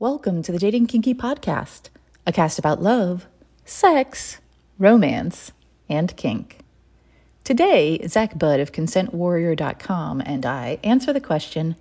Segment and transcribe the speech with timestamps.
[0.00, 1.90] Welcome to the Dating Kinky Podcast,
[2.26, 3.26] a cast about love,
[3.66, 4.38] sex,
[4.78, 5.52] romance,
[5.90, 6.60] and kink.
[7.44, 11.76] Today, Zach Budd of ConsentWarrior.com and I answer the question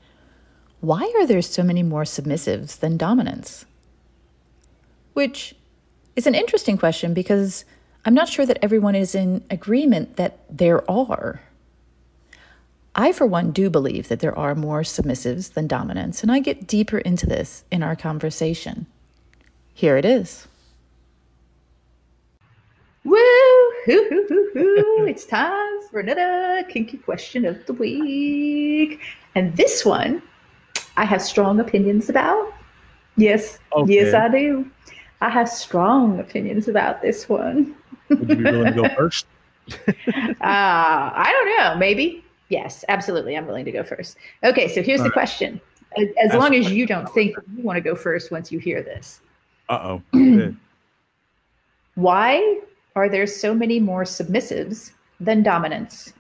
[0.82, 3.66] why are there so many more submissives than dominants?
[5.13, 5.55] Which
[6.17, 7.63] is an interesting question because
[8.04, 11.39] I'm not sure that everyone is in agreement that there are.
[12.96, 16.68] I, for one, do believe that there are more submissives than dominants, and I get
[16.68, 18.88] deeper into this in our conversation.
[19.74, 20.47] Here it is.
[23.06, 23.18] Woo!
[23.86, 25.06] Hoo, hoo, hoo, hoo.
[25.07, 29.00] it's time for another kinky question of the week.
[29.36, 30.21] And this one,
[30.97, 32.53] I have strong opinions about.
[33.16, 33.94] Yes, okay.
[33.94, 34.69] yes, I do.
[35.22, 37.75] I have strong opinions about this one.
[38.09, 39.25] Would you be willing to go first?
[39.69, 39.86] uh,
[40.42, 41.78] I don't know.
[41.78, 42.23] Maybe.
[42.50, 43.38] Yes, absolutely.
[43.38, 44.17] I'm willing to go first.
[44.44, 45.14] Okay, so here's All the right.
[45.14, 45.62] question.
[45.98, 48.81] As, as long as you don't think you want to go first once you hear
[48.81, 49.22] this.
[49.70, 50.53] Uh oh.
[51.95, 52.59] Why
[52.95, 56.14] are there so many more submissives than dominants?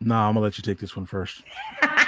[0.00, 1.42] No, I'm gonna let you take this one first.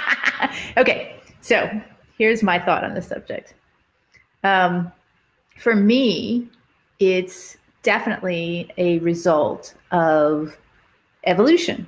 [0.77, 1.69] okay, so
[2.17, 3.53] here's my thought on the subject.
[4.43, 4.91] Um,
[5.57, 6.47] for me,
[6.99, 10.55] it's definitely a result of
[11.25, 11.87] evolution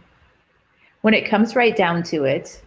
[1.01, 2.61] when it comes right down to it,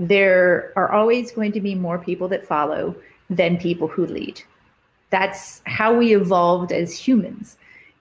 [0.00, 2.94] there are always going to be more people that follow
[3.30, 4.40] than people who lead.
[5.10, 7.56] That's how we evolved as humans.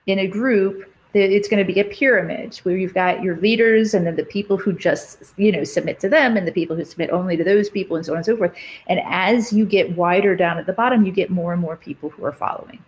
[0.07, 4.07] In a group, it's going to be a pyramid where you've got your leaders and
[4.07, 7.11] then the people who just you know submit to them and the people who submit
[7.11, 8.51] only to those people and so on and so forth
[8.87, 12.09] and as you get wider down at the bottom you get more and more people
[12.09, 12.79] who are following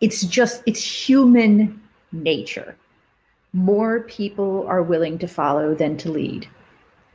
[0.00, 1.80] it's just it's human
[2.12, 2.74] nature
[3.56, 6.46] more people are willing to follow than to lead.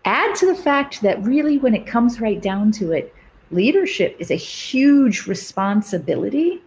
[0.06, 3.14] Add to the fact that really, when it comes right down to it,
[3.52, 6.60] leadership is a huge responsibility.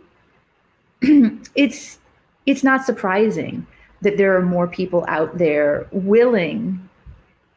[1.03, 1.99] it's
[2.47, 3.67] it's not surprising
[4.03, 6.89] that there are more people out there willing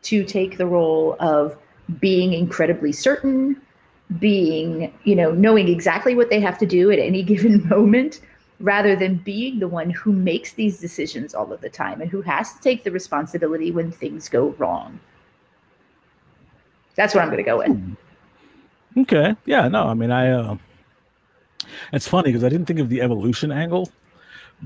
[0.02, 1.56] to take the role of
[2.00, 3.62] being incredibly certain,
[4.18, 8.22] being, you know, knowing exactly what they have to do at any given moment,
[8.60, 12.22] rather than being the one who makes these decisions all of the time and who
[12.22, 15.00] has to take the responsibility when things go wrong.
[16.96, 17.68] That's what I'm going to go with.
[17.68, 17.94] Hmm.
[19.02, 19.36] Okay.
[19.46, 19.68] Yeah.
[19.68, 19.88] No.
[19.88, 20.32] I mean, I.
[20.32, 20.58] Uh,
[21.94, 23.90] it's funny because I didn't think of the evolution angle,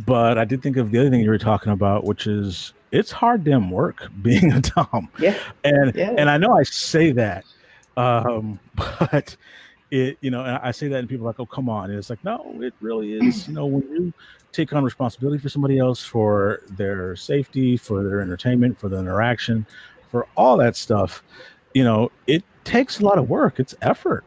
[0.06, 3.12] but I did think of the other thing you were talking about, which is it's
[3.12, 5.10] hard damn work being a Dom.
[5.20, 5.38] Yeah.
[5.64, 6.14] And yeah.
[6.18, 7.44] and I know I say that,
[7.98, 9.36] um, but
[9.92, 11.90] it you know i say that and people are like oh come on.
[11.90, 13.48] And it's like no it really is.
[13.48, 14.14] You know when you
[14.52, 19.66] take on responsibility for somebody else for their safety for their entertainment for the interaction
[20.10, 21.24] for all that stuff
[21.74, 23.60] you know it takes a lot of work.
[23.60, 24.24] It's effort.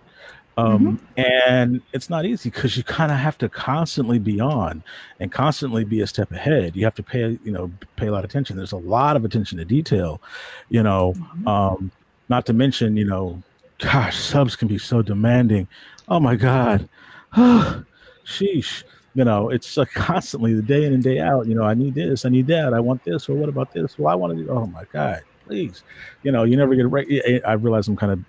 [0.57, 1.21] Um, mm-hmm.
[1.21, 4.85] and it's not easy because you kind of have to constantly be on
[5.19, 6.77] and constantly be a step ahead.
[6.77, 8.57] You have to pay you know pay a lot of attention.
[8.57, 10.21] There's a lot of attention to detail
[10.69, 11.49] you know mm-hmm.
[11.49, 11.91] um,
[12.29, 13.43] not to mention you know
[13.84, 15.69] gosh, subs can be so demanding.
[16.09, 16.89] Oh my God.
[17.37, 18.84] Sheesh.
[19.15, 21.47] You know, it's uh, constantly the day in and day out.
[21.47, 23.99] You know, I need this, I need that, I want this, or what about this?
[23.99, 24.50] Well, I want to do.
[24.50, 25.84] Oh my God, please.
[26.23, 27.06] You know, you never get right.
[27.47, 28.21] I realize I'm kind of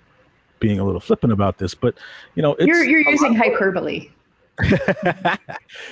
[0.60, 1.96] being a little flippant about this, but
[2.34, 4.10] you know, you're you're using hyperbole.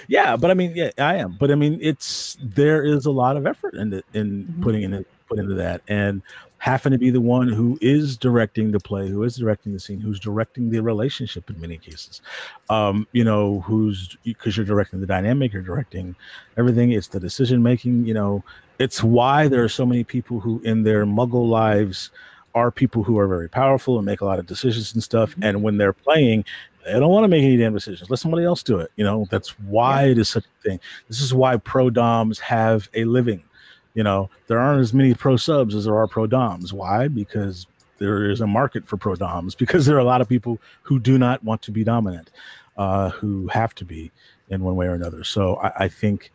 [0.09, 1.37] yeah, but I mean, yeah, I am.
[1.39, 4.63] But I mean, it's there is a lot of effort in it in mm-hmm.
[4.63, 6.23] putting in it put into that, and
[6.65, 10.01] happen to be the one who is directing the play, who is directing the scene,
[10.01, 12.23] who's directing the relationship in many cases.
[12.71, 16.17] Um, you know, who's because you're directing the dynamic, you're directing
[16.57, 16.93] everything.
[16.93, 18.07] It's the decision making.
[18.07, 18.45] You know,
[18.79, 22.09] it's why there are so many people who, in their muggle lives,
[22.55, 25.33] are people who are very powerful and make a lot of decisions and stuff.
[25.33, 25.43] Mm-hmm.
[25.43, 26.47] And when they're playing,
[26.87, 28.09] they don't want to make any damn decisions.
[28.09, 28.91] Let somebody else do it.
[28.97, 30.13] You know, that's why yeah.
[30.13, 30.81] it is such a thing.
[31.09, 33.45] This is why pro doms have a living
[33.95, 36.73] you know, there aren't as many pro subs as there are pro doms.
[36.73, 37.09] Why?
[37.09, 37.67] Because
[37.99, 40.99] there is a market for pro doms because there are a lot of people who
[40.99, 42.31] do not want to be dominant,
[42.77, 44.11] uh, who have to be
[44.51, 45.25] in one way or another.
[45.25, 46.31] So I, I, think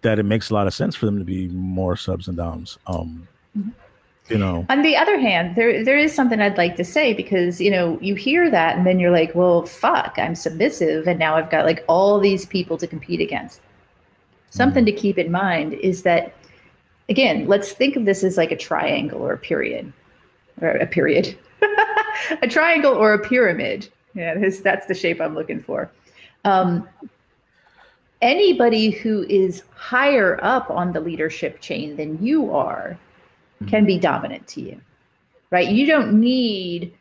[0.00, 2.78] that it makes a lot of sense for them to be more subs and doms.
[2.86, 3.70] Um, mm-hmm.
[4.28, 4.64] You know.
[4.70, 7.98] On the other hand, there there is something I'd like to say because you know
[8.00, 11.66] you hear that and then you're like, well, fuck, I'm submissive, and now I've got
[11.66, 13.60] like all these people to compete against.
[14.50, 14.94] Something mm-hmm.
[14.94, 16.34] to keep in mind is that
[17.12, 19.92] again, let's think of this as like a triangle or a period,
[20.62, 21.38] or a period,
[22.42, 23.86] a triangle or a pyramid.
[24.14, 25.90] Yeah, this, that's the shape I'm looking for.
[26.46, 26.88] Um,
[28.22, 32.98] anybody who is higher up on the leadership chain than you are
[33.68, 34.80] can be dominant to you,
[35.50, 35.68] right?
[35.68, 36.94] You don't need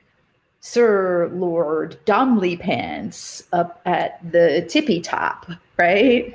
[0.59, 6.33] Sir Lord Domley Pants up at the tippy top, right?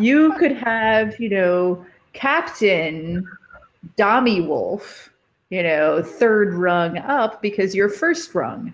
[0.00, 1.84] you could have, you know,
[2.14, 3.28] Captain
[3.98, 5.10] Dommy Wolf,
[5.50, 8.72] you know, third rung up because you're first rung.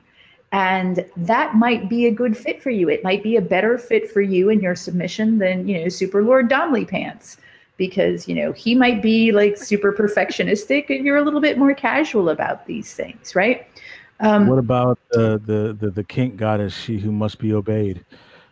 [0.53, 2.89] And that might be a good fit for you.
[2.89, 6.23] It might be a better fit for you in your submission than, you know, Super
[6.23, 7.37] Lord Domley Pants
[7.77, 11.73] because, you know, he might be like super perfectionistic and you're a little bit more
[11.73, 13.67] casual about these things, right?
[14.19, 18.05] Um, what about the, the the the kink goddess, she who must be obeyed?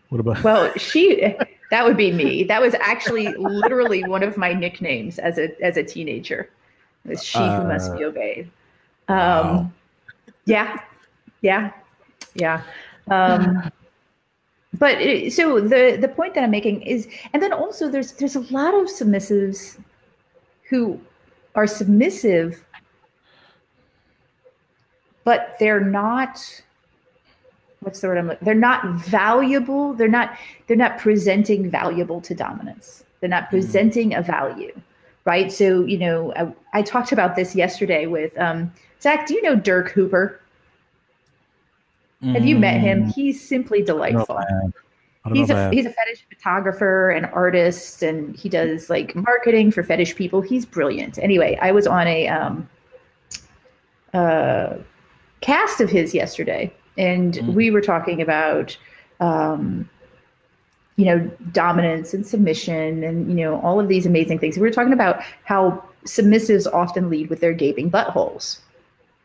[0.08, 0.42] What about?
[0.42, 1.36] Well, she
[1.70, 2.44] that would be me.
[2.44, 6.50] That was actually literally one of my nicknames as a as a teenager.
[7.04, 8.50] It was she uh, who must be uh, obeyed.
[9.08, 9.70] Um, wow.
[10.46, 10.80] Yeah,
[11.42, 11.72] yeah,
[12.34, 12.62] yeah.
[13.10, 13.70] Um,
[14.78, 18.36] but it, so the the point that I'm making is, and then also there's there's
[18.36, 19.78] a lot of submissives
[20.68, 21.00] who
[21.54, 22.62] are submissive
[25.28, 26.40] but they're not
[27.80, 30.36] what's the word I'm they're not valuable they're not
[30.66, 33.56] they're not presenting valuable to dominance they're not mm-hmm.
[33.56, 34.20] presenting mm-hmm.
[34.20, 34.80] a value
[35.24, 39.42] right so you know I, I, talked about this yesterday with um, zach do you
[39.42, 40.40] know dirk hooper
[42.22, 42.34] mm-hmm.
[42.34, 43.14] have you met him mm.
[43.14, 44.40] he's simply delightful
[45.32, 50.16] he's a he's a fetish photographer and artist and he does like marketing for fetish
[50.16, 52.68] people he's brilliant anyway i was on a um
[54.14, 54.74] uh
[55.40, 57.54] cast of his yesterday, and mm.
[57.54, 58.76] we were talking about,
[59.20, 59.88] um,
[60.96, 64.56] you know, dominance and submission, and you know, all of these amazing things.
[64.56, 68.60] We were talking about how submissives often lead with their gaping buttholes.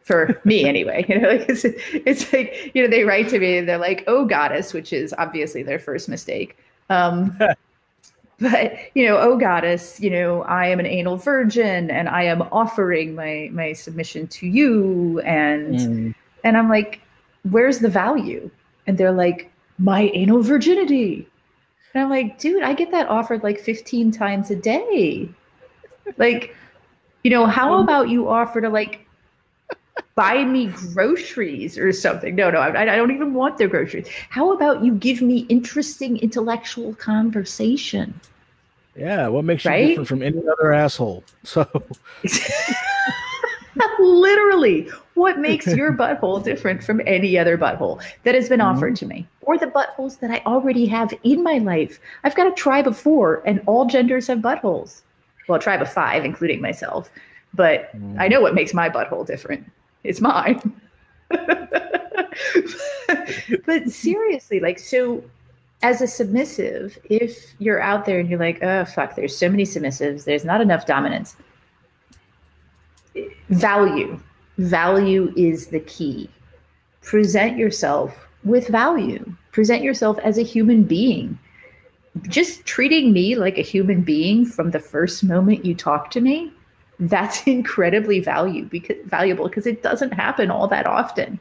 [0.04, 3.58] For me, anyway, you know, like it's, it's like you know they write to me
[3.58, 6.58] and they're like, "Oh, goddess," which is obviously their first mistake.
[6.90, 7.38] Um,
[8.40, 12.42] but you know oh goddess you know i am an anal virgin and i am
[12.52, 16.16] offering my my submission to you and mm.
[16.44, 17.00] and i'm like
[17.50, 18.50] where's the value?
[18.88, 21.28] And they're like my anal virginity.
[21.94, 25.30] And i'm like dude i get that offered like 15 times a day.
[26.18, 26.56] Like
[27.24, 29.08] you know how about you offer to like
[30.16, 32.36] buy me groceries or something?
[32.36, 34.08] No no I, I don't even want their groceries.
[34.30, 38.20] How about you give me interesting intellectual conversation?
[38.96, 39.82] Yeah, what makes right?
[39.82, 41.24] you different from any other asshole?
[41.44, 41.68] So.
[44.00, 48.76] Literally, what makes your butthole different from any other butthole that has been mm-hmm.
[48.78, 49.28] offered to me?
[49.42, 52.00] Or the buttholes that I already have in my life.
[52.24, 55.02] I've got a tribe of four, and all genders have buttholes.
[55.48, 57.10] Well, a tribe of five, including myself.
[57.54, 58.20] But mm.
[58.20, 59.70] I know what makes my butthole different.
[60.04, 60.62] It's mine.
[63.66, 65.24] but seriously, like, so
[65.84, 69.64] as a submissive, if you're out there and you're like, oh, fuck, there's so many
[69.64, 71.36] submissives, there's not enough dominance,
[73.50, 74.20] value.
[74.58, 76.30] Value is the key.
[77.02, 81.38] Present yourself with value, present yourself as a human being.
[82.24, 86.52] Just treating me like a human being from the first moment you talk to me,
[87.00, 91.40] that's incredibly value because valuable because it doesn't happen all that often.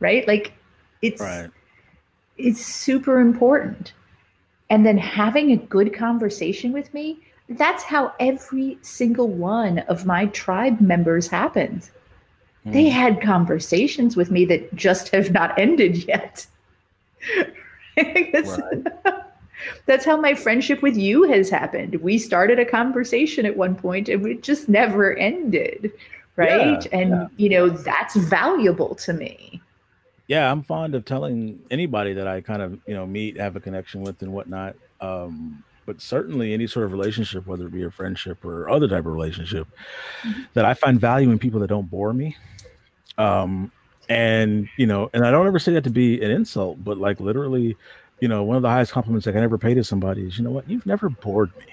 [0.00, 0.26] Right?
[0.28, 0.52] Like
[1.00, 1.50] it's right
[2.36, 3.92] is super important.
[4.70, 7.18] And then having a good conversation with me,
[7.48, 11.90] that's how every single one of my tribe members happened.
[12.66, 12.72] Mm.
[12.72, 16.46] They had conversations with me that just have not ended yet.
[19.86, 21.96] that's how my friendship with you has happened.
[21.96, 25.92] We started a conversation at one point and it just never ended.
[26.36, 26.84] Right.
[26.84, 27.26] Yeah, and, yeah.
[27.36, 29.62] you know, that's valuable to me
[30.26, 33.60] yeah, I'm fond of telling anybody that I kind of you know meet, have a
[33.60, 34.76] connection with, and whatnot.
[35.00, 39.00] Um, but certainly any sort of relationship, whether it be a friendship or other type
[39.00, 39.68] of relationship,
[40.22, 40.42] mm-hmm.
[40.54, 42.36] that I find value in people that don't bore me.
[43.18, 43.70] Um,
[44.08, 47.20] and you know, and I don't ever say that to be an insult, but like
[47.20, 47.76] literally,
[48.20, 50.44] you know, one of the highest compliments I can ever pay to somebody is, you
[50.44, 51.66] know what, you've never bored me.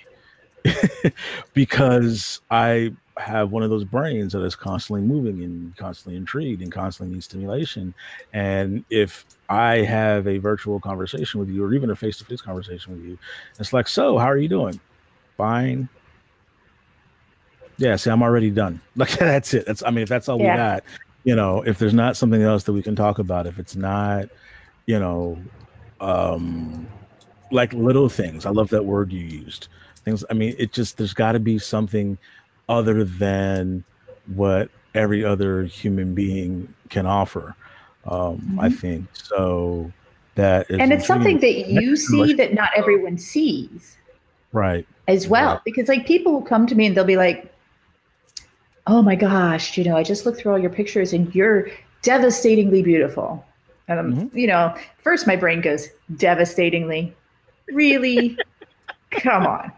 [1.53, 6.71] because I have one of those brains that is constantly moving and constantly intrigued and
[6.71, 7.93] constantly needs stimulation.
[8.33, 12.41] And if I have a virtual conversation with you or even a face to face
[12.41, 13.17] conversation with you,
[13.59, 14.79] it's like, so how are you doing?
[15.37, 15.89] Fine.
[17.77, 18.79] Yeah, see, I'm already done.
[18.95, 19.65] Like that's it.
[19.65, 20.51] That's I mean, if that's all yeah.
[20.51, 20.83] we got,
[21.23, 24.29] you know, if there's not something else that we can talk about, if it's not,
[24.85, 25.37] you know,
[25.99, 26.87] um
[27.51, 28.45] like little things.
[28.45, 29.67] I love that word you used.
[30.03, 32.17] Things I mean, it just there's gotta be something
[32.69, 33.83] other than
[34.27, 37.55] what every other human being can offer.
[38.05, 38.59] Um, mm-hmm.
[38.59, 39.91] I think so.
[40.35, 43.97] That and it's something that you see that not everyone sees,
[44.53, 44.87] right?
[45.09, 45.63] As well, right.
[45.65, 47.53] because like people will come to me and they'll be like,
[48.87, 51.69] "Oh my gosh, you know, I just looked through all your pictures and you're
[52.01, 53.45] devastatingly beautiful.
[53.87, 54.37] And I'm, mm-hmm.
[54.37, 57.13] you know, first my brain goes, devastatingly.
[57.67, 58.37] Really?
[59.11, 59.71] Come on.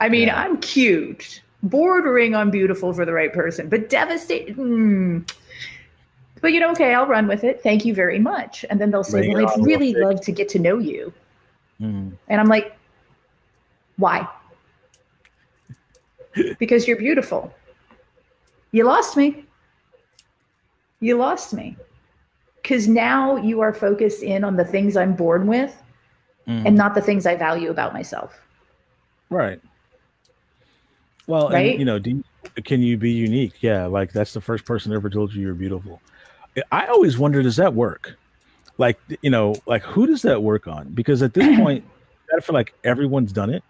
[0.00, 0.40] I mean, yeah.
[0.40, 4.54] I'm cute, bordering on beautiful for the right person, but devastating.
[4.56, 5.30] Mm.
[6.40, 7.62] But you know, okay, I'll run with it.
[7.62, 8.64] Thank you very much.
[8.68, 11.12] And then they'll say, Well, I'd really love to get to know you.
[11.80, 12.12] Mm.
[12.28, 12.76] And I'm like,
[13.96, 14.28] Why?
[16.58, 17.54] because you're beautiful.
[18.74, 19.44] You lost me.
[20.98, 21.76] You lost me.
[22.60, 25.80] Because now you are focused in on the things I'm born with
[26.48, 26.66] mm.
[26.66, 28.36] and not the things I value about myself.
[29.30, 29.60] Right.
[31.28, 31.70] Well, right?
[31.70, 32.24] And, you know, you,
[32.64, 33.62] can you be unique?
[33.62, 36.02] Yeah, like that's the first person ever told you you're beautiful.
[36.72, 38.18] I always wonder, does that work?
[38.76, 40.88] Like, you know, like who does that work on?
[40.88, 41.84] Because at this point,
[42.36, 43.62] I feel like everyone's done it.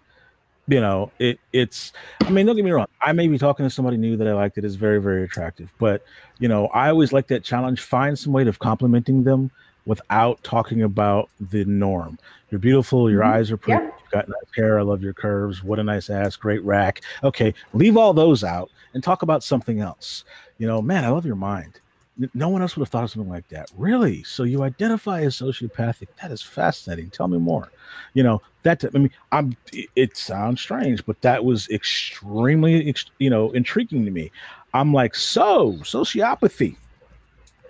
[0.66, 1.92] You know, it it's.
[2.22, 2.86] I mean, don't get me wrong.
[3.02, 5.70] I may be talking to somebody new that I like that is very very attractive,
[5.78, 6.04] but
[6.38, 7.82] you know, I always like that challenge.
[7.82, 9.50] Find some way of complimenting them
[9.86, 12.18] without talking about the norm.
[12.50, 13.10] You're beautiful.
[13.10, 13.34] Your mm-hmm.
[13.34, 13.84] eyes are pretty.
[13.84, 13.90] Yeah.
[13.90, 14.78] You've got nice hair.
[14.78, 15.62] I love your curves.
[15.62, 16.36] What a nice ass.
[16.36, 17.02] Great rack.
[17.22, 20.24] Okay, leave all those out and talk about something else.
[20.58, 21.80] You know, man, I love your mind.
[22.32, 23.70] No one else would have thought of something like that.
[23.76, 24.22] Really?
[24.22, 26.08] So you identify as sociopathic?
[26.22, 27.10] That is fascinating.
[27.10, 27.70] Tell me more.
[28.12, 28.84] You know that.
[28.84, 29.56] I mean, I'm.
[29.96, 34.30] It sounds strange, but that was extremely, you know, intriguing to me.
[34.72, 36.76] I'm like, so sociopathy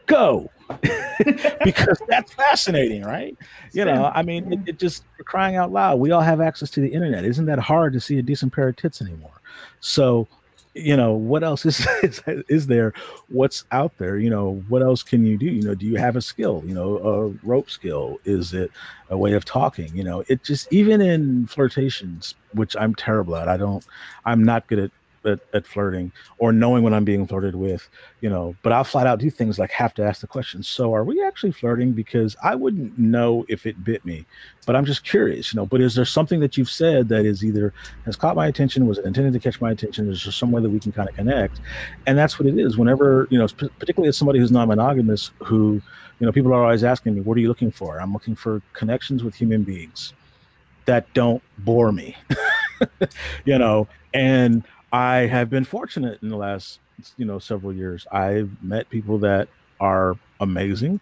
[0.07, 0.51] go
[1.65, 3.37] because that's fascinating, right?
[3.73, 5.99] You know, I mean, it, it just crying out loud.
[5.99, 7.25] We all have access to the internet.
[7.25, 9.41] Isn't that hard to see a decent pair of tits anymore?
[9.81, 10.27] So,
[10.75, 12.93] you know, what else is, is is there?
[13.29, 14.19] What's out there?
[14.19, 15.47] You know, what else can you do?
[15.47, 16.63] You know, do you have a skill?
[16.67, 18.19] You know, a rope skill?
[18.25, 18.71] Is it
[19.09, 19.95] a way of talking?
[19.97, 23.49] You know, it just even in flirtations, which I'm terrible at.
[23.49, 23.85] I don't.
[24.25, 24.91] I'm not good at
[25.25, 27.89] at, at, flirting or knowing when I'm being flirted with,
[28.21, 30.63] you know, but I'll flat out do things like have to ask the question.
[30.63, 31.93] So are we actually flirting?
[31.93, 34.27] Because I wouldn't know if it bit me,
[34.67, 37.45] but I'm just curious, you know, but is there something that you've said that is
[37.45, 37.73] either
[38.05, 38.87] has caught my attention?
[38.87, 40.11] Was it intended to catch my attention?
[40.11, 41.61] Is there some way that we can kind of connect?
[42.07, 42.77] And that's what it is.
[42.77, 45.81] Whenever, you know, particularly as somebody who's not monogamous, who,
[46.21, 48.01] you know, people are always asking me, what are you looking for?
[48.01, 50.13] I'm looking for connections with human beings
[50.87, 52.17] that don't bore me,
[53.45, 54.65] you know, and
[54.95, 56.79] I have been fortunate in the last,
[57.17, 58.07] you know, several years.
[58.13, 59.49] I've met people that
[59.81, 61.01] are amazing.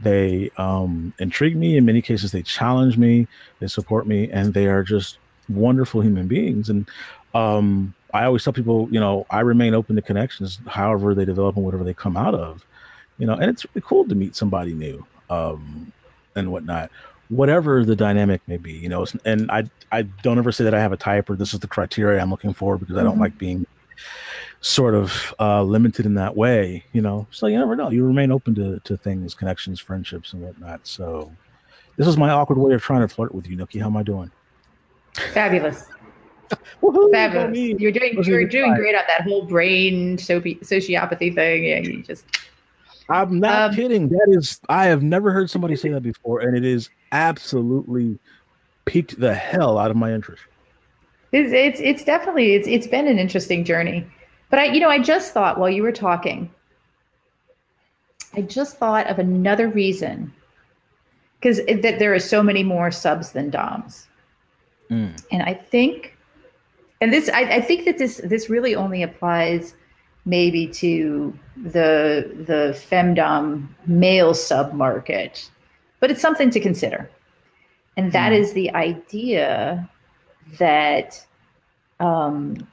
[0.00, 1.76] They um, intrigue me.
[1.76, 3.28] In many cases, they challenge me,
[3.60, 5.18] they support me, and they are just
[5.50, 6.70] wonderful human beings.
[6.70, 6.88] And
[7.34, 11.56] um, I always tell people, you know, I remain open to connections, however they develop
[11.56, 12.64] and whatever they come out of,
[13.18, 15.92] you know, and it's really cool to meet somebody new um,
[16.34, 16.90] and whatnot
[17.28, 20.80] whatever the dynamic may be, you know, and I I don't ever say that I
[20.80, 23.22] have a type or this is the criteria I'm looking for because I don't mm-hmm.
[23.22, 23.66] like being
[24.60, 27.26] sort of uh, limited in that way, you know.
[27.30, 27.90] So you never know.
[27.90, 30.86] You remain open to to things, connections, friendships, and whatnot.
[30.86, 31.30] So
[31.96, 33.80] this is my awkward way of trying to flirt with you, Nookie.
[33.80, 34.30] How am I doing?
[35.32, 35.86] Fabulous.
[37.12, 37.56] Fabulous.
[37.56, 41.64] You're doing you're doing great on that whole brain sociopathy thing.
[41.64, 42.24] Yeah, you just
[43.08, 44.08] I'm not um, kidding.
[44.08, 48.18] That is, I have never heard somebody say that before, and it is absolutely
[48.86, 50.42] piqued the hell out of my interest.
[51.32, 54.06] It's it's, it's definitely it's it's been an interesting journey,
[54.50, 56.50] but I you know I just thought while you were talking,
[58.34, 60.32] I just thought of another reason
[61.40, 64.06] because that there are so many more subs than doms,
[64.90, 65.20] mm.
[65.32, 66.16] and I think,
[67.00, 69.74] and this I, I think that this this really only applies
[70.24, 75.50] maybe to the the femdom male sub market,
[76.00, 77.10] but it's something to consider.
[77.96, 78.38] And that mm.
[78.38, 79.88] is the idea
[80.58, 81.24] that
[82.00, 82.66] um,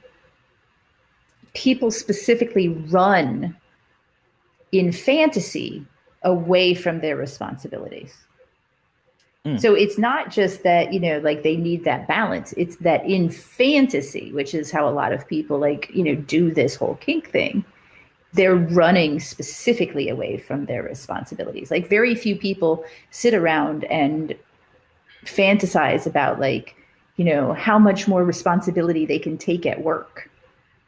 [1.54, 3.56] people specifically run
[4.72, 5.84] in fantasy
[6.22, 8.14] away from their responsibilities.
[9.44, 9.60] Mm.
[9.60, 12.52] So it's not just that, you know, like they need that balance.
[12.56, 16.52] It's that in fantasy, which is how a lot of people like, you know, do
[16.52, 17.64] this whole kink thing,
[18.34, 21.70] they're running specifically away from their responsibilities.
[21.70, 24.34] Like very few people sit around and
[25.24, 26.76] fantasize about like,
[27.16, 30.28] you know, how much more responsibility they can take at work.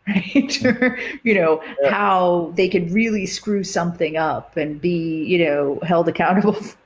[0.07, 0.63] Right.
[0.67, 1.91] or, you know, yeah.
[1.91, 6.59] how they could really screw something up and be, you know, held accountable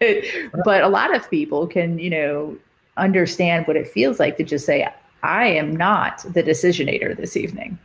[0.64, 2.56] but a lot of people can, you know,
[2.96, 4.88] understand what it feels like to just say,
[5.22, 7.78] I am not the decisionator this evening.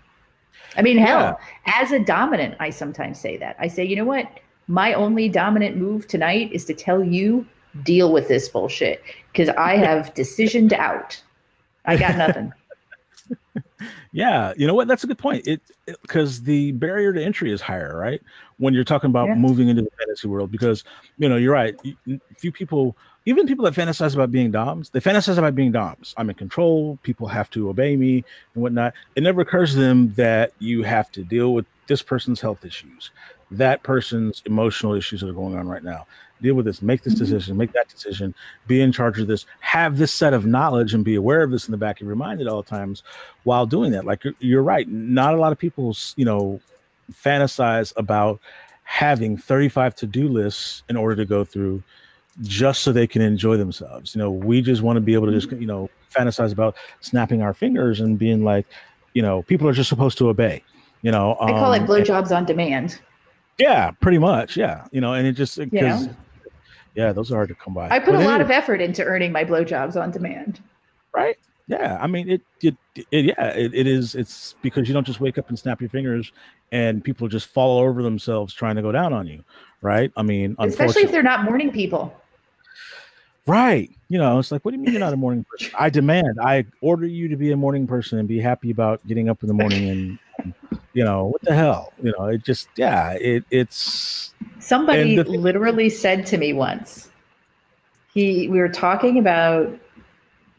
[0.76, 1.82] I mean, hell, yeah.
[1.82, 3.56] as a dominant, I sometimes say that.
[3.60, 4.28] I say, you know what?
[4.68, 7.46] My only dominant move tonight is to tell you,
[7.84, 11.22] deal with this bullshit because I have decisioned out.
[11.86, 12.54] I got nothing.
[14.12, 14.88] Yeah, you know what?
[14.88, 15.48] That's a good point.
[15.48, 18.22] It because the barrier to entry is higher, right?
[18.58, 19.36] When you're talking about yeah.
[19.36, 20.84] moving into the fantasy world, because
[21.18, 21.80] you know you're right.
[22.38, 22.96] Few people,
[23.26, 26.14] even people that fantasize about being doms, they fantasize about being doms.
[26.18, 26.98] I'm in control.
[27.04, 28.94] People have to obey me and whatnot.
[29.16, 33.12] It never occurs to them that you have to deal with this person's health issues,
[33.58, 36.06] that person's emotional issues that are going on right now
[36.44, 37.24] deal with this, make this mm-hmm.
[37.24, 38.36] decision, make that decision,
[38.68, 41.68] be in charge of this, have this set of knowledge and be aware of this
[41.68, 43.02] in the back of your mind at all times
[43.44, 44.06] while doing that.
[44.06, 44.88] Like you're, you're right.
[44.88, 46.60] Not a lot of people, you know,
[47.12, 48.40] fantasize about
[48.84, 51.82] having 35 to-do lists in order to go through
[52.42, 54.14] just so they can enjoy themselves.
[54.14, 55.62] You know, we just want to be able to just, mm-hmm.
[55.62, 58.68] you know, fantasize about snapping our fingers and being like,
[59.14, 60.64] you know, people are just supposed to obey.
[61.02, 63.00] You know, I call um, it blowjobs on demand.
[63.58, 64.58] Yeah, pretty much.
[64.58, 66.10] Yeah, you know, and it just because
[66.96, 67.90] yeah, those are hard to come by.
[67.90, 70.62] I put but a lot of effort into earning my blowjobs on demand.
[71.14, 71.38] Right.
[71.68, 71.98] Yeah.
[72.00, 72.76] I mean, it, it,
[73.12, 74.16] it yeah, it, it is.
[74.16, 76.32] It's because you don't just wake up and snap your fingers
[76.72, 79.44] and people just fall over themselves trying to go down on you.
[79.82, 80.12] Right.
[80.16, 82.16] I mean, especially if they're not morning people.
[83.46, 83.90] Right.
[84.10, 85.74] You know, it's like, what do you mean you're not a morning person?
[85.78, 89.30] I demand, I order you to be a morning person and be happy about getting
[89.30, 90.54] up in the morning and
[90.94, 91.94] you know what the hell?
[92.02, 97.10] You know it just yeah it it's somebody the, literally said to me once
[98.14, 99.78] he we were talking about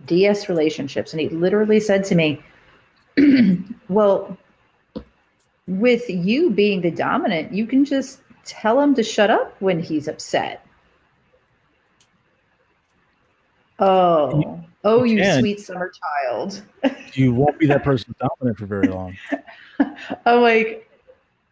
[0.06, 2.42] ds relationships and he literally said to me
[3.88, 4.36] well
[5.66, 10.08] with you being the dominant you can just tell him to shut up when he's
[10.08, 10.64] upset.
[13.78, 16.62] Oh oh you, you sweet summer child
[17.12, 19.16] you won't be that person dominant for very long
[20.26, 20.88] I'm like,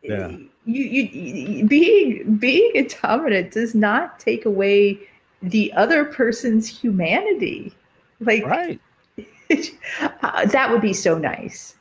[0.03, 0.37] yeah.
[0.65, 5.01] You, you, being being a dominant does not take away
[5.43, 7.75] the other person's humanity.
[8.21, 8.81] Like, right.
[10.23, 11.75] uh, that would be so nice.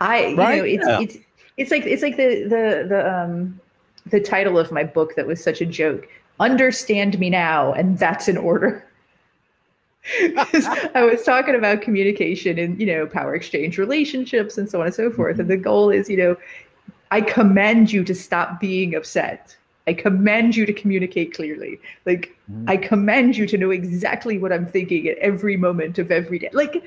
[0.00, 0.54] I, right?
[0.54, 1.00] you know, it's, yeah.
[1.00, 1.16] it's,
[1.56, 3.60] it's like, it's like the, the, the, um,
[4.06, 6.08] the title of my book that was such a joke.
[6.38, 8.87] Understand me now, and that's an order.
[10.36, 14.94] I was talking about communication and you know power exchange relationships and so on and
[14.94, 15.34] so forth.
[15.34, 15.40] Mm-hmm.
[15.42, 16.36] And the goal is, you know,
[17.10, 19.56] I commend you to stop being upset.
[19.86, 21.80] I commend you to communicate clearly.
[22.04, 22.68] Like mm-hmm.
[22.68, 26.50] I commend you to know exactly what I'm thinking at every moment of every day.
[26.52, 26.84] Like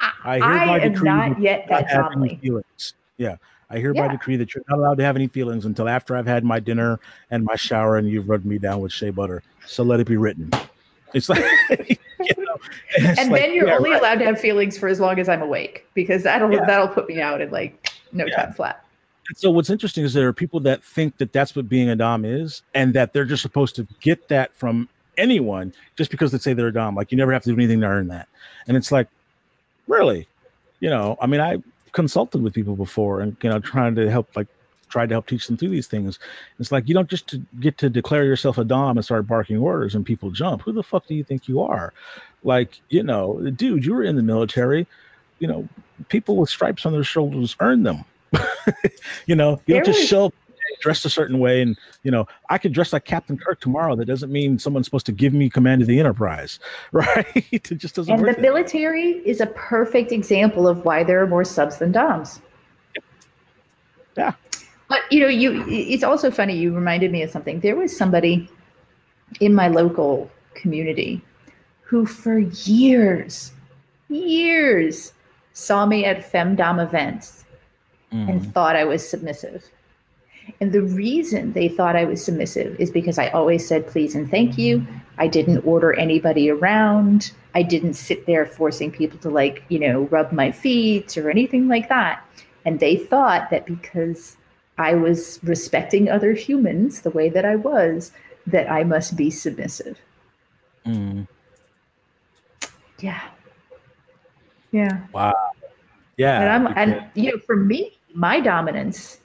[0.00, 2.40] I, I, I am not yet that dominant.
[2.40, 2.94] Feelings.
[3.16, 3.36] Yeah.
[3.70, 4.12] I hereby yeah.
[4.12, 7.00] decree that you're not allowed to have any feelings until after I've had my dinner
[7.30, 9.42] and my shower and you've rubbed me down with shea butter.
[9.66, 10.50] So let it be written.
[11.14, 11.96] It's like, you
[12.38, 12.56] know,
[12.98, 14.00] and, and like, then you're yeah, only right.
[14.00, 16.64] allowed to have feelings for as long as I'm awake because that'll yeah.
[16.64, 18.44] that'll put me out in like no yeah.
[18.44, 18.84] time flat.
[19.34, 22.24] So what's interesting is there are people that think that that's what being a dom
[22.24, 26.52] is, and that they're just supposed to get that from anyone just because they say
[26.52, 26.94] they're a dom.
[26.94, 28.28] Like you never have to do anything to earn that,
[28.66, 29.08] and it's like,
[29.86, 30.26] really,
[30.80, 31.16] you know.
[31.20, 34.48] I mean, I consulted with people before, and you know, trying to help like
[34.92, 36.18] tried to help teach them through these things.
[36.60, 39.56] It's like you don't just to get to declare yourself a dom and start barking
[39.56, 40.62] orders and people jump.
[40.62, 41.92] Who the fuck do you think you are?
[42.44, 44.86] Like, you know, dude, you were in the military.
[45.38, 45.68] You know,
[46.08, 48.04] people with stripes on their shoulders earn them.
[49.26, 50.34] you know, you don't just show up
[50.80, 54.06] dressed a certain way and you know i could dress like captain kirk tomorrow that
[54.06, 56.58] doesn't mean someone's supposed to give me command of the enterprise
[56.92, 61.26] right it just doesn't and the military is a perfect example of why there are
[61.26, 62.40] more subs than doms
[64.16, 64.32] yeah
[64.92, 66.54] but you know, you it's also funny.
[66.54, 67.60] You reminded me of something.
[67.60, 68.46] There was somebody
[69.40, 71.22] in my local community
[71.80, 73.52] who, for years,
[74.10, 75.14] years,
[75.54, 77.46] saw me at femdom events
[78.12, 78.28] mm.
[78.28, 79.64] and thought I was submissive.
[80.60, 84.30] And the reason they thought I was submissive is because I always said please and
[84.30, 84.86] thank you.
[85.16, 87.32] I didn't order anybody around.
[87.54, 91.66] I didn't sit there forcing people to like, you know, rub my feet or anything
[91.66, 92.22] like that.
[92.66, 94.36] And they thought that because
[94.82, 98.10] I was respecting other humans the way that I was,
[98.46, 99.98] that I must be submissive.
[100.84, 101.28] Mm.
[102.98, 103.20] Yeah.
[104.72, 105.00] Yeah.
[105.12, 105.34] Wow.
[106.16, 106.40] Yeah.
[106.40, 109.18] And I'm and you know, for me, my dominance,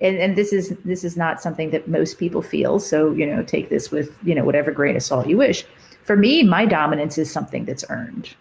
[0.00, 2.78] and, and this is this is not something that most people feel.
[2.78, 5.64] So, you know, take this with, you know, whatever grain of salt you wish.
[6.04, 8.34] For me, my dominance is something that's earned.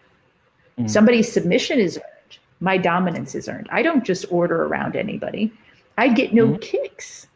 [0.80, 0.90] Mm.
[0.90, 2.38] Somebody's submission is earned.
[2.62, 3.68] My dominance is earned.
[3.70, 5.52] I don't just order around anybody.
[5.98, 6.60] I get no mm-hmm.
[6.60, 7.28] kicks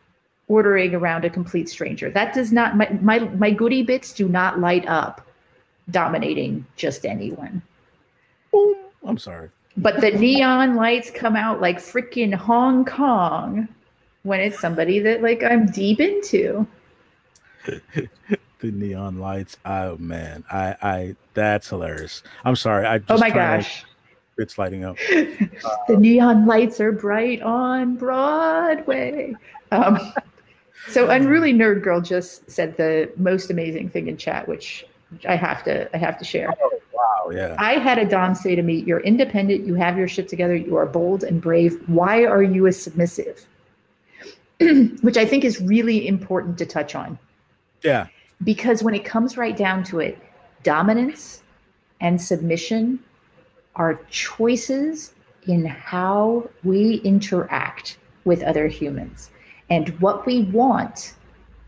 [0.48, 2.10] ordering around a complete stranger.
[2.10, 5.26] That does not my, my my goody bits do not light up
[5.90, 7.62] dominating just anyone.
[9.06, 9.50] I'm sorry.
[9.78, 13.68] But the neon lights come out like freaking Hong Kong
[14.24, 16.68] when it's somebody that like I'm deep into.
[17.66, 18.08] the
[18.72, 19.58] neon lights.
[19.66, 22.24] Oh man, I I that's hilarious.
[22.44, 22.86] I'm sorry.
[22.86, 23.86] I oh my gosh.
[24.38, 24.98] It's lighting up.
[25.88, 29.36] the neon lights are bright on Broadway.
[29.72, 30.14] Um,
[30.88, 34.86] so unruly nerd girl just said the most amazing thing in chat, which
[35.28, 36.54] I have to I have to share.
[36.62, 37.56] Oh, wow, yeah.
[37.60, 40.76] I had a Dom say to me, You're independent, you have your shit together, you
[40.78, 41.82] are bold and brave.
[41.88, 43.46] Why are you a submissive?
[45.02, 47.18] which I think is really important to touch on.
[47.84, 48.08] Yeah.
[48.44, 50.20] Because when it comes right down to it,
[50.64, 51.42] dominance
[52.00, 53.00] and submission
[53.76, 55.14] are choices
[55.48, 59.32] in how we interact with other humans.
[59.70, 61.16] And what we want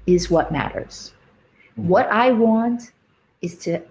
[0.05, 1.13] is what matters.
[1.77, 1.87] Mm-hmm.
[1.87, 2.91] What I want
[3.41, 3.81] is to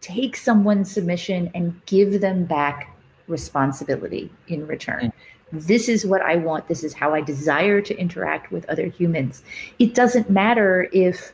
[0.00, 2.94] take someone's submission and give them back
[3.28, 5.12] responsibility in return.
[5.52, 5.58] Mm-hmm.
[5.60, 6.68] This is what I want.
[6.68, 9.44] This is how I desire to interact with other humans.
[9.78, 11.32] It doesn't matter if,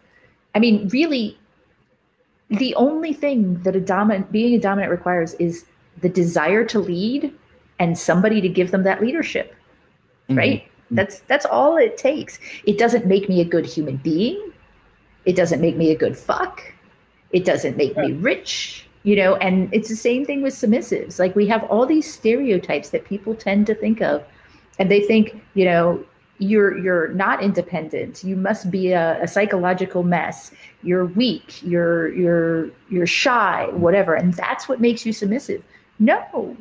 [0.55, 1.39] I mean, really,
[2.51, 5.65] the only thing that a dominant being a dominant requires is
[6.01, 7.33] the desire to lead
[7.79, 9.55] and somebody to give them that leadership
[10.31, 10.39] mm-hmm.
[10.39, 10.69] right?
[10.91, 12.39] That's that's all it takes.
[12.65, 14.53] It doesn't make me a good human being.
[15.25, 16.63] It doesn't make me a good fuck.
[17.33, 18.07] It doesn't make yeah.
[18.07, 21.19] me rich you know and it's the same thing with submissives.
[21.19, 24.23] Like we have all these stereotypes that people tend to think of
[24.79, 26.05] and they think you know
[26.39, 28.25] you're you're not independent.
[28.25, 30.51] You must be a, a psychological mess.
[30.83, 31.63] You're weak.
[31.63, 34.15] You're you're you're shy whatever.
[34.15, 35.63] And that's what makes you submissive
[36.01, 36.57] no,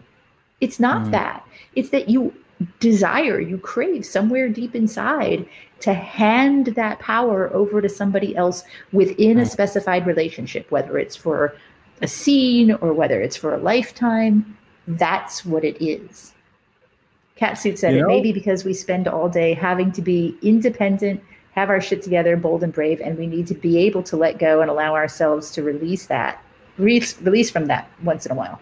[0.62, 1.12] it's not mm.
[1.12, 1.44] that.
[1.76, 2.34] It's that you
[2.80, 5.48] desire, you crave somewhere deep inside
[5.80, 11.56] to hand that power over to somebody else within a specified relationship, whether it's for
[12.02, 14.58] a scene or whether it's for a lifetime.
[14.88, 16.34] That's what it is.
[17.38, 20.38] Catsuit said you know, it may be because we spend all day having to be
[20.42, 24.18] independent, have our shit together, bold and brave, and we need to be able to
[24.18, 26.44] let go and allow ourselves to release that,
[26.78, 28.60] release, release from that once in a while.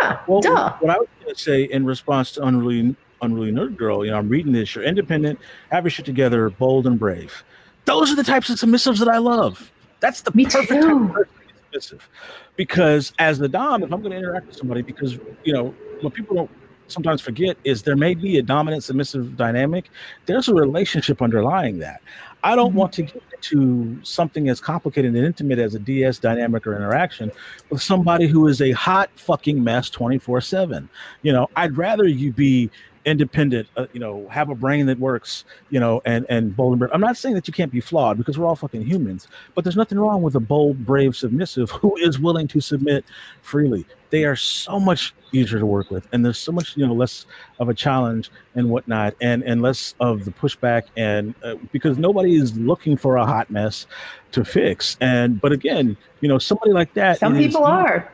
[0.00, 0.74] Yeah, well, duh.
[0.80, 4.18] What I was going to say in response to Unruly, Unruly Nerd Girl, you know,
[4.18, 4.74] I'm reading this.
[4.74, 5.38] You're independent,
[5.70, 7.42] have your shit together, bold and brave.
[7.86, 9.72] Those are the types of submissives that I love.
[10.00, 10.80] That's the Me perfect too.
[10.80, 11.32] type of person
[11.70, 12.08] submissive.
[12.56, 16.14] Because as the Dom, if I'm going to interact with somebody, because, you know, what
[16.14, 16.50] people don't
[16.88, 19.90] sometimes forget is there may be a dominant submissive dynamic.
[20.26, 22.00] There's a relationship underlying that.
[22.42, 22.78] I don't mm-hmm.
[22.78, 27.30] want to get into something as complicated and intimate as a DS dynamic or interaction
[27.70, 30.88] with somebody who is a hot fucking mess 24 7.
[31.22, 32.70] You know, I'd rather you be
[33.04, 36.78] independent, uh, you know, have a brain that works, you know, and and bold and
[36.80, 36.90] brave.
[36.92, 39.76] I'm not saying that you can't be flawed because we're all fucking humans, but there's
[39.76, 43.04] nothing wrong with a bold, brave, submissive who is willing to submit
[43.42, 43.86] freely.
[44.10, 47.26] They are so much easier to work with, and there's so much, you know, less
[47.60, 52.34] of a challenge and whatnot, and and less of the pushback, and uh, because nobody
[52.34, 53.86] is looking for a hot mess
[54.32, 54.96] to fix.
[55.00, 57.18] And but again, you know, somebody like that.
[57.18, 58.12] Some is, people are.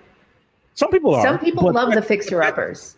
[0.74, 1.22] Some people are.
[1.22, 2.96] Some people love the fixer uppers.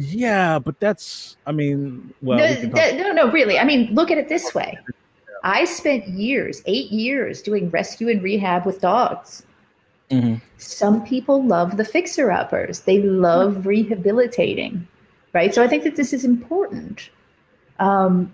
[0.00, 3.58] Yeah, but that's, I mean, well, no, we th- no, no, really.
[3.58, 4.78] I mean, look at it this way.
[5.42, 9.42] I spent years, eight years, doing rescue and rehab with dogs.
[10.12, 10.36] Mm-hmm.
[10.56, 12.80] Some people love the fixer uppers.
[12.80, 13.68] They love mm-hmm.
[13.68, 14.86] rehabilitating,
[15.32, 15.52] right?
[15.52, 17.10] So I think that this is important.
[17.80, 18.32] Um,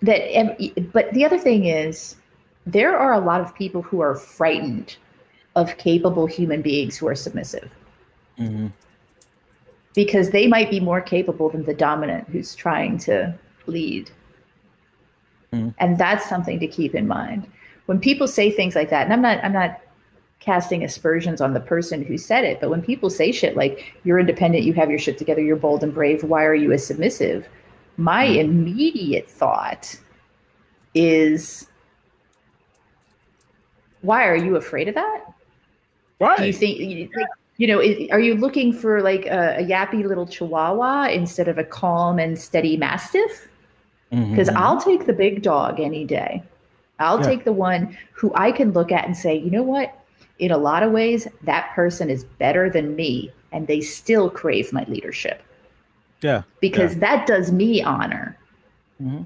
[0.00, 0.56] that,
[0.94, 2.16] but the other thing is,
[2.64, 4.96] there are a lot of people who are frightened
[5.54, 7.70] of capable human beings who are submissive.
[8.38, 8.68] Mm-hmm
[9.94, 13.34] because they might be more capable than the dominant who's trying to
[13.66, 14.10] lead.
[15.52, 15.74] Mm.
[15.78, 17.46] And that's something to keep in mind.
[17.86, 19.80] When people say things like that, and I'm not I'm not
[20.40, 24.18] casting aspersions on the person who said it, but when people say shit like you're
[24.18, 27.48] independent, you have your shit together, you're bold and brave, why are you a submissive?
[27.96, 28.38] My mm.
[28.38, 29.98] immediate thought
[30.94, 31.66] is
[34.02, 35.24] why are you afraid of that?
[36.18, 36.36] Why?
[36.36, 37.26] Do you think like,
[37.58, 41.64] you know, are you looking for like a, a, yappy little chihuahua instead of a
[41.64, 43.48] calm and steady mastiff?
[44.10, 44.56] Because mm-hmm.
[44.56, 46.42] I'll take the big dog any day.
[47.00, 47.26] I'll yeah.
[47.26, 49.92] take the one who I can look at and say, you know what?
[50.38, 54.72] In a lot of ways, that person is better than me, and they still crave
[54.72, 55.42] my leadership.
[56.22, 56.42] Yeah.
[56.60, 57.00] Because yeah.
[57.00, 58.38] that does me honor.
[59.02, 59.24] Mm-hmm.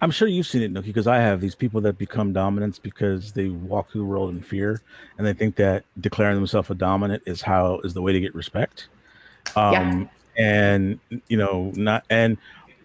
[0.00, 3.32] I'm sure you've seen it, Nookie, because I have these people that become dominants because
[3.32, 4.80] they walk through the world in fear
[5.16, 8.34] and they think that declaring themselves a dominant is how is the way to get
[8.34, 8.88] respect.
[9.56, 10.44] Um, yeah.
[10.44, 12.36] and you know, not and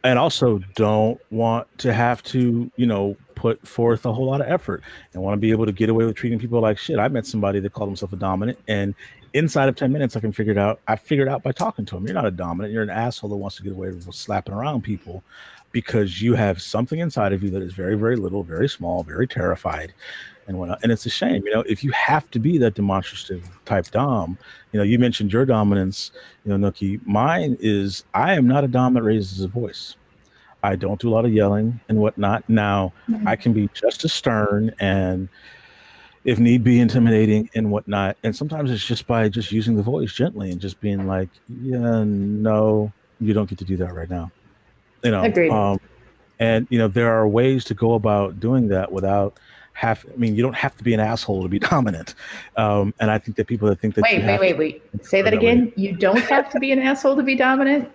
[0.03, 4.47] and also don't want to have to, you know, put forth a whole lot of
[4.47, 4.81] effort
[5.13, 6.99] and want to be able to get away with treating people like shit.
[6.99, 8.95] I met somebody that called himself a dominant and
[9.33, 10.79] inside of 10 minutes I can figure it out.
[10.87, 12.05] I figured out by talking to him.
[12.05, 14.83] You're not a dominant, you're an asshole that wants to get away with slapping around
[14.83, 15.23] people
[15.73, 19.27] because you have something inside of you that is very, very little, very small, very
[19.27, 19.93] terrified.
[20.47, 20.79] and whatnot.
[20.83, 24.37] And it's a shame, you know, if you have to be that demonstrative type dom,
[24.71, 26.11] you know, you mentioned your dominance,
[26.45, 27.05] you know, Nookie.
[27.05, 29.95] Mine is I am not a dom that raises a voice.
[30.63, 32.47] I don't do a lot of yelling and whatnot.
[32.49, 33.27] Now, mm-hmm.
[33.27, 35.27] I can be just as stern and,
[36.23, 38.15] if need be, intimidating and whatnot.
[38.23, 42.05] And sometimes it's just by just using the voice gently and just being like, "Yeah,
[42.05, 44.31] no, you don't get to do that right now."
[45.03, 45.23] You know.
[45.23, 45.51] Agreed.
[45.51, 45.79] Um,
[46.39, 49.39] and you know there are ways to go about doing that without
[49.73, 52.15] have i mean you don't have to be an asshole to be dominant
[52.57, 55.33] um, and i think that people that think that wait wait wait wait say that
[55.33, 55.73] again way.
[55.75, 57.89] you don't have to be an asshole to be dominant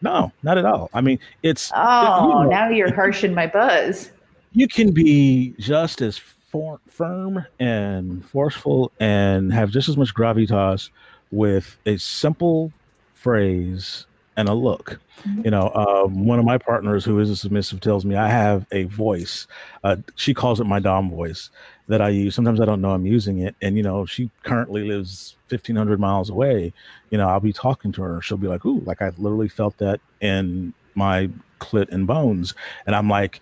[0.00, 4.10] no not at all i mean it's oh you know, now you're harshing my buzz
[4.52, 10.90] you can be just as for, firm and forceful and have just as much gravitas
[11.30, 12.70] with a simple
[13.14, 14.06] phrase
[14.42, 15.00] and a look.
[15.24, 15.42] Mm-hmm.
[15.44, 18.66] You know, um, one of my partners who is a submissive tells me I have
[18.72, 19.46] a voice.
[19.84, 21.50] Uh, she calls it my Dom voice
[21.88, 22.34] that I use.
[22.34, 23.54] Sometimes I don't know I'm using it.
[23.62, 26.72] And, you know, she currently lives 1500 miles away.
[27.10, 28.20] You know, I'll be talking to her.
[28.20, 32.54] She'll be like, ooh, like I literally felt that in my clit and bones.
[32.86, 33.40] And I'm like,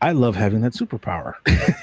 [0.00, 1.34] I love having that superpower.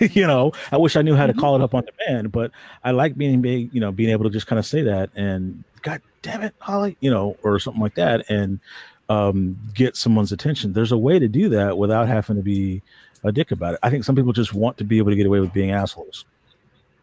[0.15, 1.39] you know, I wish I knew how to mm-hmm.
[1.41, 2.51] call it up on demand, but
[2.83, 5.63] I like being, being, you know, being able to just kind of say that and
[5.85, 8.59] God damn it, Holly, you know, or something like that, and
[9.07, 10.73] um, get someone's attention.
[10.73, 12.81] There's a way to do that without having to be
[13.23, 13.79] a dick about it.
[13.83, 16.25] I think some people just want to be able to get away with being assholes.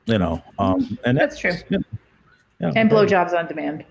[0.07, 1.79] You know, um, and that's, that's true.
[2.59, 3.85] Yeah, and blowjobs on demand.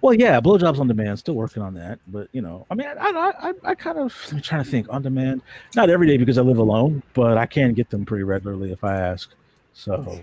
[0.00, 1.20] Well, yeah, blowjobs on demand.
[1.20, 4.12] Still working on that, but you know, I mean, I, I, I, I kind of
[4.32, 5.40] I'm trying to think on demand.
[5.76, 8.82] Not every day because I live alone, but I can get them pretty regularly if
[8.82, 9.30] I ask.
[9.72, 10.20] So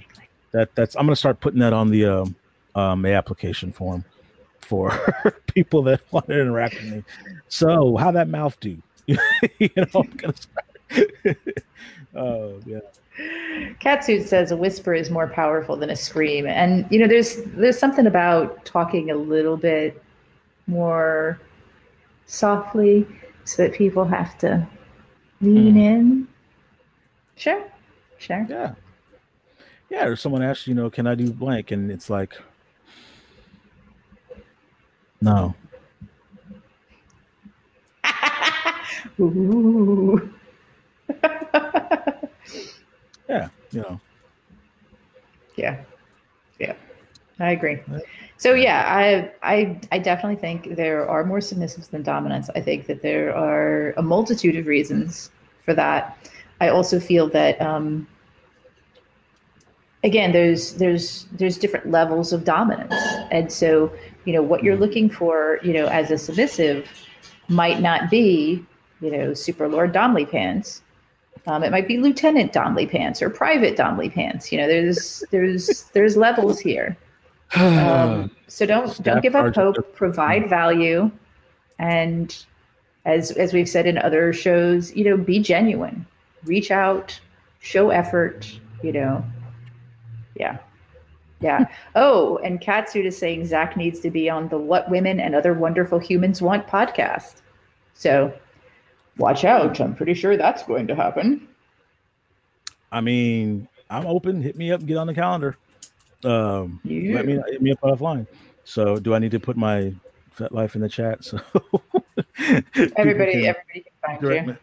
[0.52, 2.36] that that's I'm gonna start putting that on the um,
[2.76, 4.06] um, application form
[4.60, 4.92] for
[5.54, 7.04] people that want to interact with me.
[7.48, 8.82] So, how that mouth do?
[9.06, 10.66] you know, I'm gonna start.
[12.16, 12.80] oh yeah.
[13.82, 17.78] Catsuit says a whisper is more powerful than a scream, and you know, there's there's
[17.78, 20.02] something about talking a little bit
[20.68, 21.40] more
[22.26, 23.06] softly
[23.44, 24.66] so that people have to
[25.42, 25.82] lean mm.
[25.82, 26.28] in.
[27.36, 27.64] Sure,
[28.18, 28.46] sure.
[28.50, 28.74] Yeah,
[29.90, 30.06] yeah.
[30.06, 32.36] Or someone asks, you know, can I do blank, and it's like,
[35.22, 35.56] no.
[39.20, 40.34] Ooh.
[43.30, 44.00] yeah, you know.
[45.56, 45.84] Yeah.
[46.60, 46.74] Yeah.
[47.40, 47.80] I agree.
[48.38, 52.50] So yeah, I I I definitely think there are more submissives than dominants.
[52.56, 55.32] I think that there are a multitude of reasons
[55.66, 56.18] for that.
[56.60, 58.08] I also feel that um,
[60.04, 62.94] again, there's there's there's different levels of dominance,
[63.32, 63.92] and so
[64.26, 66.88] you know what you're looking for, you know, as a submissive,
[67.48, 68.66] might not be,
[69.02, 70.82] you know, Super Lord Domley pants.
[71.48, 74.52] Um, it might be Lieutenant Domley pants or Private Domley pants.
[74.52, 76.98] You know, there's there's there's levels here.
[77.56, 79.96] Um, so don't don't give up hope.
[79.96, 81.12] Provide value,
[81.80, 82.46] and
[83.06, 86.06] as as we've said in other shows, you know, be genuine.
[86.46, 87.20] Reach out,
[87.60, 88.52] show effort.
[88.84, 89.24] You know,
[90.36, 90.58] yeah.
[91.40, 91.66] Yeah.
[91.96, 95.54] Oh, and Catsuit is saying Zach needs to be on the What Women and Other
[95.54, 97.42] Wonderful Humans Want podcast.
[97.96, 98.32] So
[99.18, 99.80] watch out.
[99.80, 101.48] I'm pretty sure that's going to happen.
[102.92, 104.42] I mean, I'm open.
[104.42, 104.86] Hit me up.
[104.86, 105.58] Get on the calendar.
[106.24, 107.16] Um, yeah.
[107.16, 108.28] Let me hit me up offline.
[108.64, 109.94] So, do I need to put my
[110.38, 111.24] FetLife in the chat?
[111.24, 111.40] So
[112.96, 114.54] everybody, can everybody can find you.
[114.54, 114.58] Me.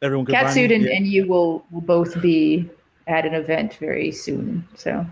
[0.00, 0.96] Everyone can Catsuit and, yeah.
[0.96, 2.70] and you will will both be
[3.12, 4.66] at an event very soon.
[4.74, 5.06] So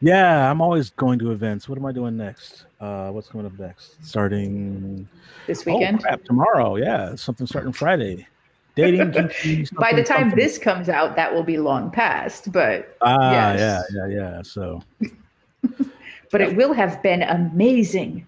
[0.00, 1.68] yeah, I'm always going to events.
[1.68, 2.66] What am I doing next?
[2.78, 4.04] Uh, what's coming up next?
[4.04, 5.08] Starting
[5.46, 6.00] this weekend?
[6.00, 6.76] Oh, crap, tomorrow.
[6.76, 8.26] Yeah, something starting Friday.
[8.74, 9.12] Dating.
[9.78, 10.38] By the time something.
[10.38, 12.52] this comes out, that will be long past.
[12.52, 13.84] But ah, yes.
[13.90, 14.42] yeah, yeah, yeah.
[14.42, 14.82] So,
[16.30, 18.26] but it will have been amazing.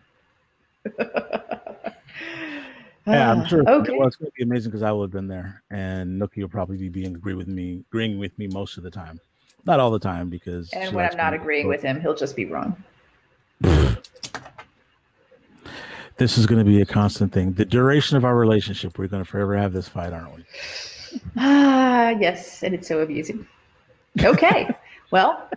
[3.06, 3.60] Yeah, I'm sure.
[3.68, 3.96] Okay.
[3.96, 6.48] Well, it's going to be amazing because I will have been there, and Nookie will
[6.48, 9.20] probably be being agree with me, agreeing with me most of the time.
[9.64, 10.72] Not all the time because.
[10.72, 12.76] And when I'm not agreeing with him, he'll just be wrong.
[16.16, 17.52] this is going to be a constant thing.
[17.52, 20.44] The duration of our relationship, we're going to forever have this fight, aren't we?
[21.36, 23.46] Ah, yes, and it's so amusing.
[24.22, 24.68] Okay,
[25.10, 25.48] well,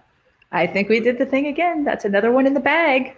[0.52, 1.84] I think we did the thing again.
[1.84, 3.16] That's another one in the bag.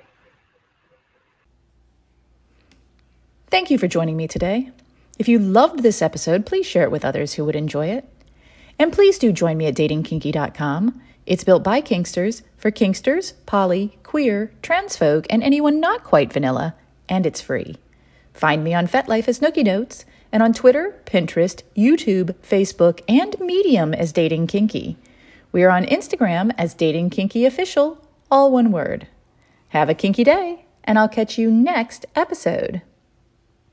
[3.52, 4.72] Thank you for joining me today.
[5.20, 8.06] If you loved this episode, please share it with others who would enjoy it.
[8.80, 11.02] And please do join me at datingkinky.com.
[11.26, 16.76] It's built by Kinksters for Kinksters, poly, queer, trans folk, and anyone not quite vanilla,
[17.10, 17.76] and it's free.
[18.34, 23.94] Find me on FetLife as Nookie Notes, and on Twitter, Pinterest, YouTube, Facebook, and Medium
[23.94, 24.96] as Dating Kinky.
[25.52, 29.08] We are on Instagram as Dating Kinky Official, all one word.
[29.70, 32.82] Have a kinky day, and I'll catch you next episode.